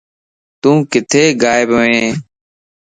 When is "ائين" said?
1.79-2.09